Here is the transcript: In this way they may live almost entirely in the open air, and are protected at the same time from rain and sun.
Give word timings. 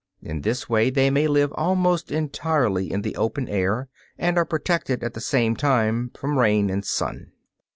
In 0.23 0.41
this 0.41 0.67
way 0.67 0.89
they 0.89 1.11
may 1.11 1.27
live 1.27 1.51
almost 1.53 2.11
entirely 2.11 2.91
in 2.91 3.03
the 3.03 3.15
open 3.15 3.47
air, 3.47 3.87
and 4.17 4.35
are 4.35 4.45
protected 4.45 5.03
at 5.03 5.13
the 5.13 5.21
same 5.21 5.55
time 5.55 6.09
from 6.17 6.39
rain 6.39 6.71
and 6.71 6.83
sun. 6.83 7.33